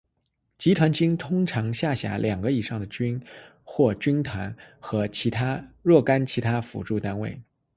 [0.57, 3.21] 集团军通常下辖两个以上的军
[3.63, 5.07] 或军团和
[5.83, 7.39] 若干其他辅助单位。